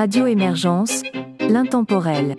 Radio 0.00 0.26
Émergence, 0.26 1.02
l'intemporel. 1.40 2.34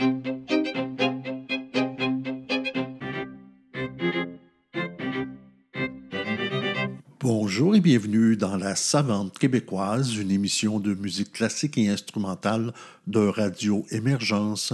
Bonjour 7.20 7.76
et 7.76 7.80
bienvenue 7.80 8.36
dans 8.36 8.58
La 8.58 8.76
Savante 8.76 9.38
québécoise, 9.38 10.18
une 10.18 10.32
émission 10.32 10.80
de 10.80 10.96
musique 10.96 11.34
classique 11.34 11.78
et 11.78 11.88
instrumentale 11.90 12.74
de 13.06 13.20
Radio 13.20 13.86
Émergence. 13.92 14.74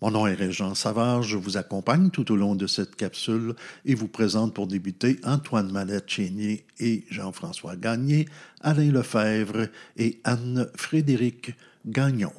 Mon 0.00 0.12
nom 0.12 0.28
est 0.28 0.34
Régent 0.34 0.76
Savard, 0.76 1.24
je 1.24 1.36
vous 1.36 1.56
accompagne 1.56 2.10
tout 2.10 2.30
au 2.30 2.36
long 2.36 2.54
de 2.54 2.68
cette 2.68 2.94
capsule 2.94 3.56
et 3.84 3.96
vous 3.96 4.06
présente 4.06 4.54
pour 4.54 4.68
débuter 4.68 5.18
Antoine 5.24 5.72
Mallette-Chénier 5.72 6.64
et 6.78 7.04
Jean-François 7.10 7.74
Gagné, 7.74 8.28
Alain 8.60 8.92
Lefebvre 8.92 9.66
et 9.96 10.20
Anne-Frédéric 10.22 11.56
Gagnon. 11.88 12.32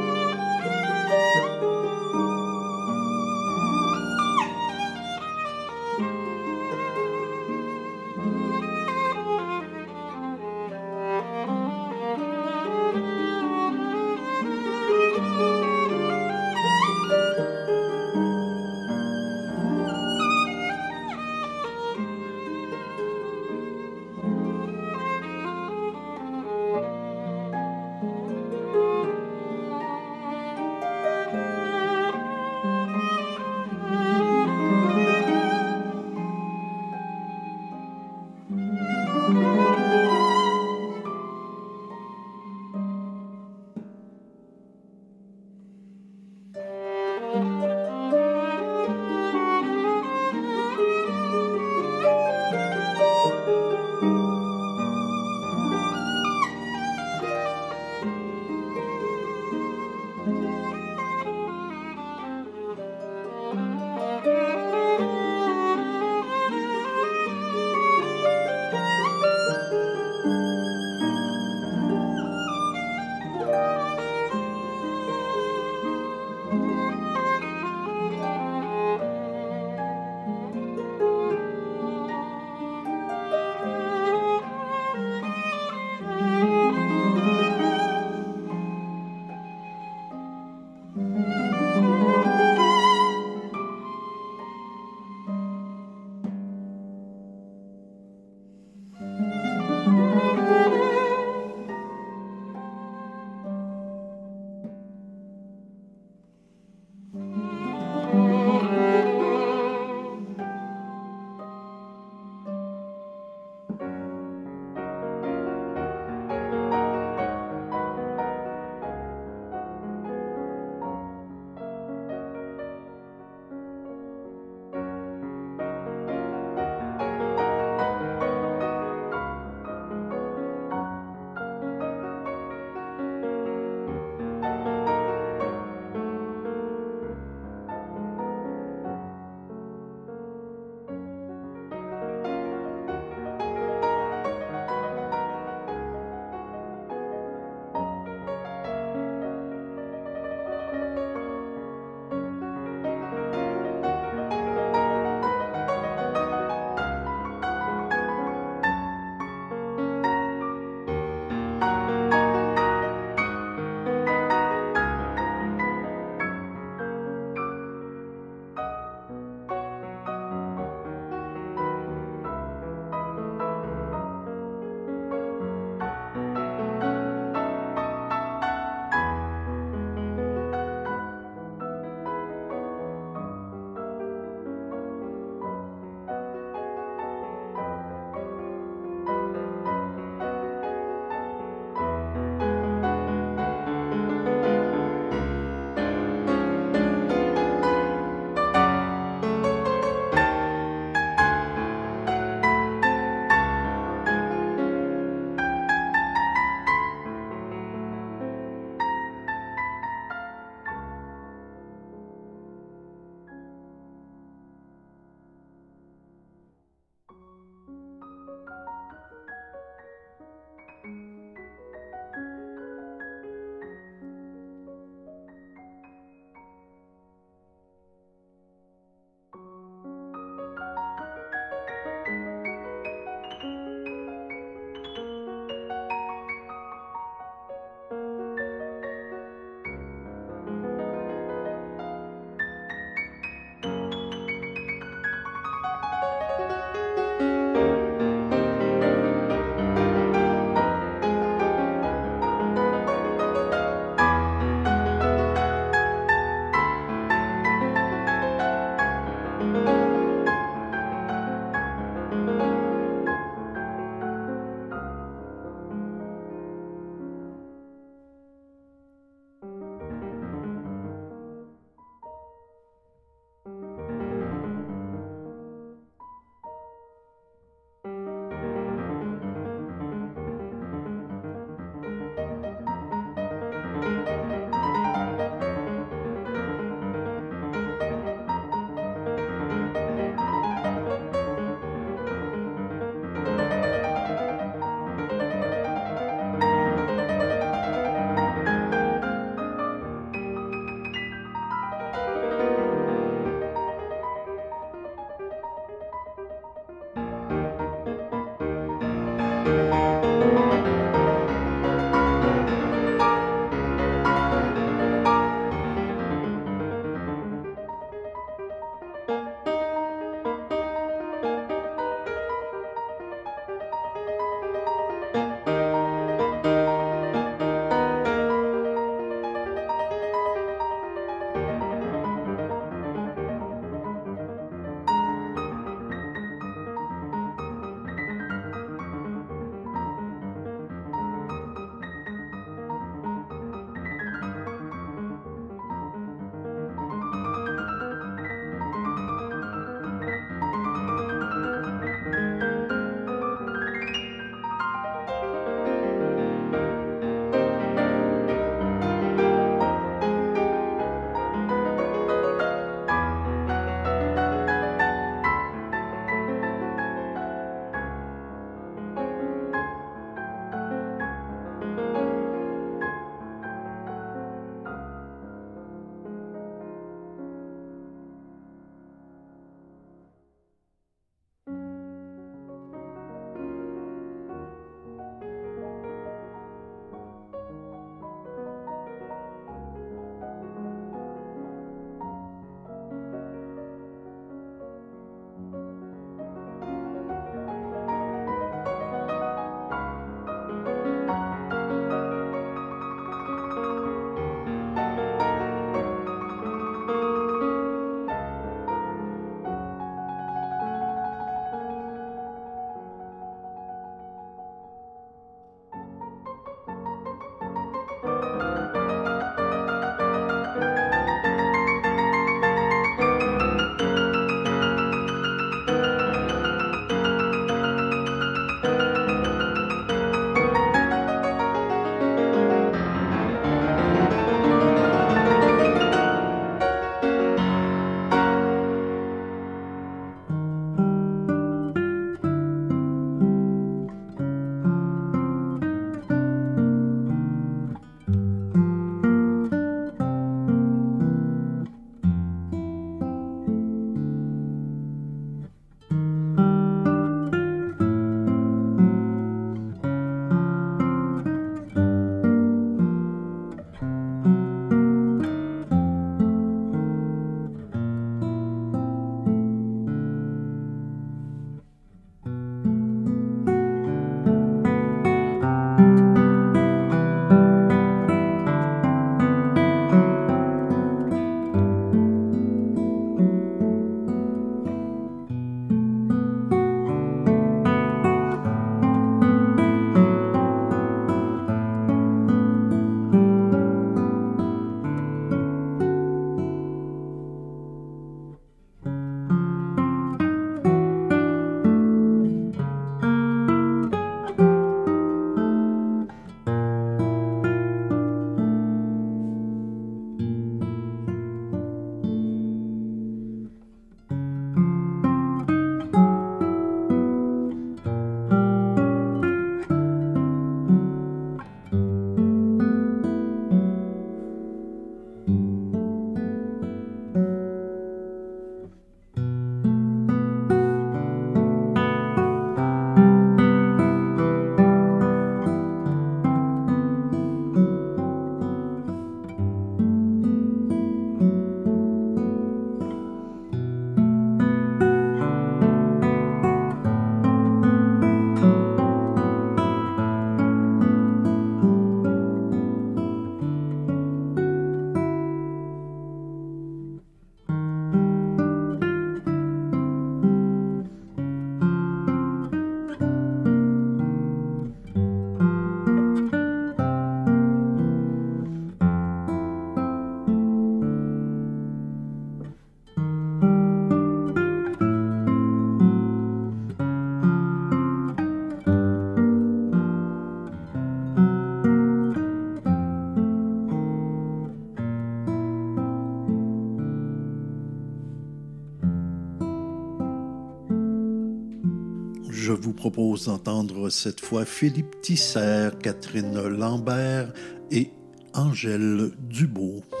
Propose 592.91 593.25
d'entendre 593.25 593.89
cette 593.89 594.19
fois 594.19 594.43
Philippe 594.43 594.99
Tisser, 595.01 595.69
Catherine 595.81 596.41
Lambert 596.49 597.31
et 597.71 597.89
Angèle 598.33 599.11
Dubois. 599.17 600.00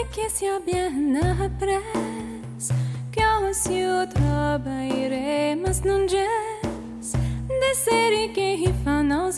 Desde 0.00 0.14
que 0.14 0.30
se 0.30 0.46
bien 0.60 1.16
apres, 1.16 2.72
que 3.12 3.20
hoy 3.22 3.52
si 3.52 3.82
trabalharé, 4.14 5.54
mas 5.56 5.82
não 5.82 6.06
jazz, 6.06 7.12
de 7.48 7.74
ser 7.74 8.32
que 8.32 8.56
rifa 8.56 9.02
não. 9.02 9.30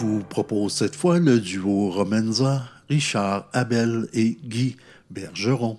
Vous 0.00 0.20
propose 0.20 0.72
cette 0.72 0.96
fois 0.96 1.18
le 1.18 1.38
duo 1.38 1.90
Romenza, 1.90 2.62
Richard 2.88 3.48
Abel 3.52 4.08
et 4.14 4.38
Guy 4.42 4.76
Bergeron. 5.10 5.78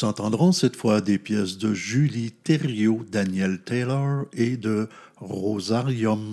Nous 0.00 0.08
entendrons 0.08 0.52
cette 0.52 0.76
fois 0.76 1.02
des 1.02 1.18
pièces 1.18 1.58
de 1.58 1.74
Julie 1.74 2.32
Thériault, 2.32 3.04
Daniel 3.10 3.60
Taylor 3.60 4.24
et 4.32 4.56
de 4.56 4.88
Rosarium. 5.16 6.29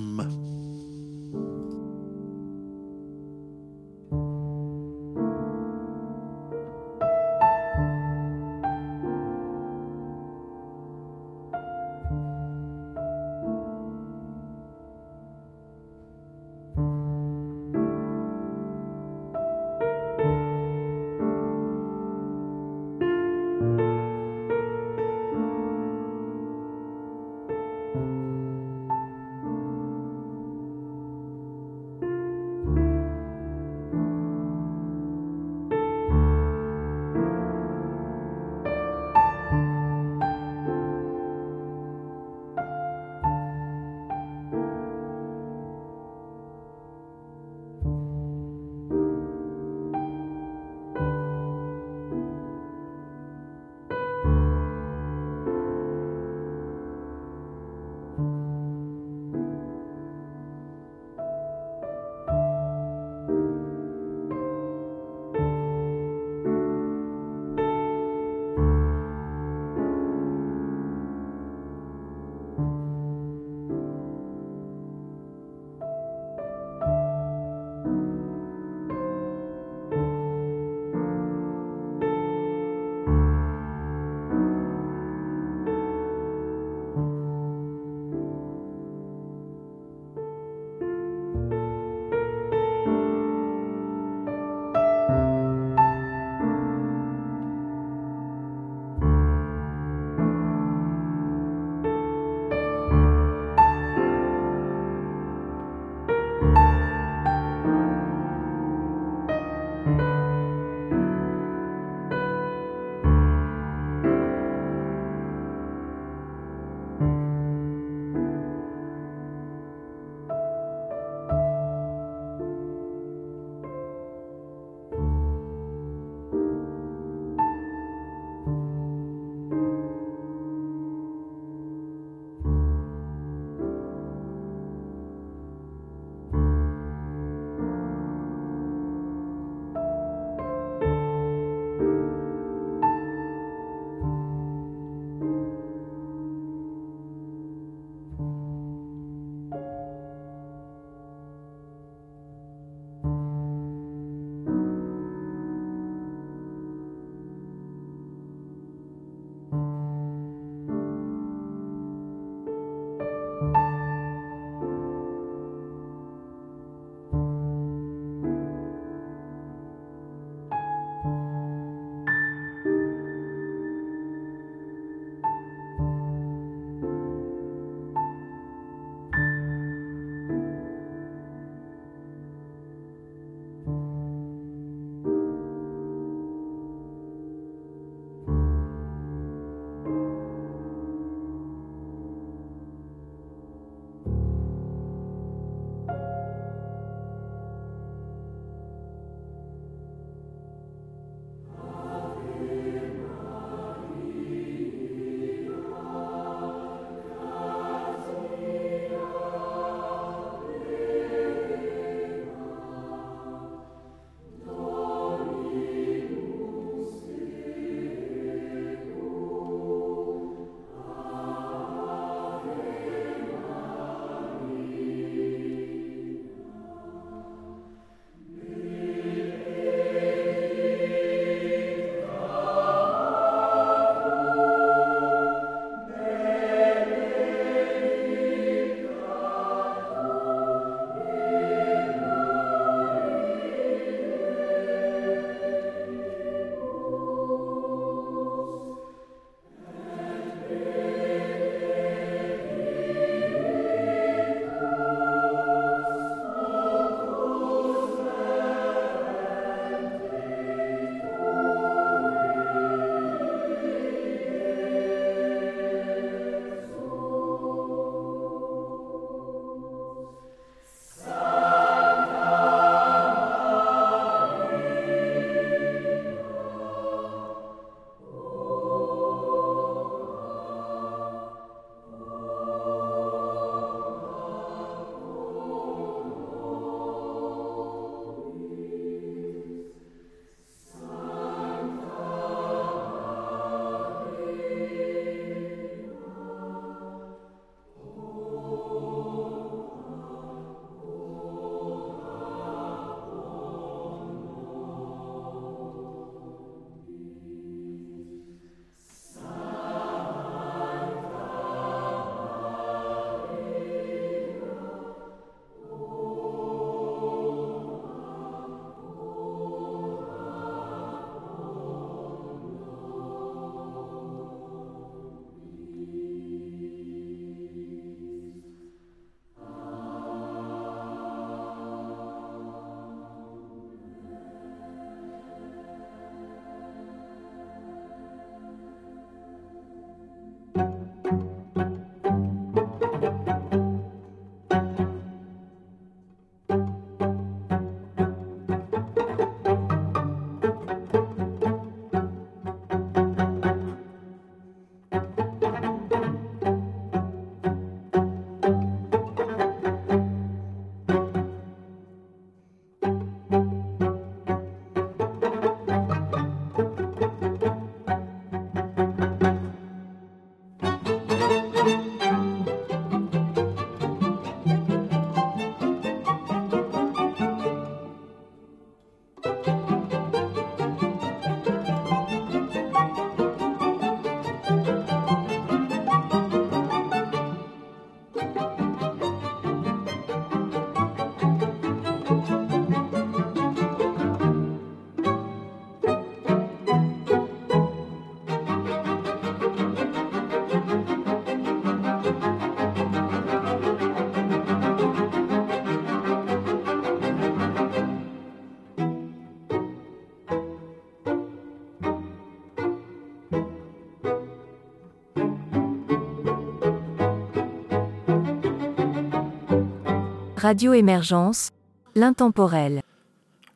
Radio 420.48 420.72
Émergence, 420.72 421.52
l'intemporel. 421.94 422.82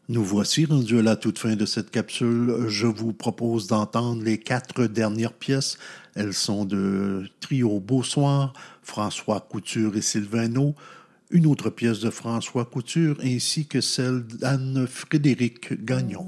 Nous 0.09 0.25
voici 0.25 0.65
rendus 0.65 0.99
à 0.99 1.01
la 1.01 1.15
toute 1.15 1.39
fin 1.39 1.55
de 1.55 1.65
cette 1.65 1.89
capsule. 1.89 2.65
Je 2.67 2.85
vous 2.85 3.13
propose 3.13 3.67
d'entendre 3.67 4.21
les 4.21 4.37
quatre 4.37 4.87
dernières 4.87 5.31
pièces. 5.31 5.77
Elles 6.15 6.33
sont 6.33 6.65
de 6.65 7.29
Trio 7.39 7.79
Beausoir, 7.79 8.51
François 8.83 9.39
Couture 9.39 9.95
et 9.95 10.01
Sylvano, 10.01 10.75
une 11.29 11.47
autre 11.47 11.69
pièce 11.69 12.01
de 12.01 12.09
François 12.09 12.65
Couture 12.65 13.15
ainsi 13.23 13.67
que 13.67 13.79
celle 13.79 14.23
d'Anne-Frédéric 14.23 15.85
Gagnon. 15.85 16.27